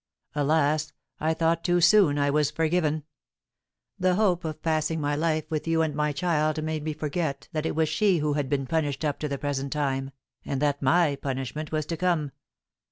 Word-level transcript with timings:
Alas! 0.33 0.91
I 1.19 1.35
thought 1.35 1.63
too 1.63 1.79
soon 1.79 2.17
I 2.17 2.31
was 2.31 2.49
forgiven! 2.49 3.03
The 3.99 4.15
hope 4.15 4.43
of 4.43 4.63
passing 4.63 4.99
my 4.99 5.15
life 5.15 5.45
with 5.51 5.67
you 5.67 5.83
and 5.83 5.93
my 5.93 6.11
child 6.11 6.63
made 6.63 6.81
me 6.83 6.91
forget 6.93 7.47
that 7.51 7.67
it 7.67 7.75
was 7.75 7.87
she 7.87 8.17
who 8.17 8.33
had 8.33 8.49
been 8.49 8.65
punished 8.65 9.05
up 9.05 9.19
to 9.19 9.27
the 9.27 9.37
present 9.37 9.71
time, 9.71 10.09
and 10.43 10.59
that 10.59 10.81
my 10.81 11.17
punishment 11.17 11.71
was 11.71 11.85
to 11.85 11.97
come. 11.97 12.31